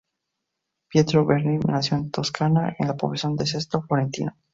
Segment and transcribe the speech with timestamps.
[0.89, 4.35] Pietro Bernini nació en la Toscana, en la población de Sesto Fiorentino.